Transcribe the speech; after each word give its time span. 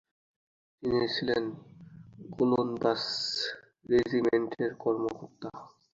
তিনি 0.83 1.05
ছিলেন 1.15 1.43
গোলন্দাজ 2.29 3.03
রেজিমেন্টের 3.89 4.71
কর্মকর্তা। 4.75 5.49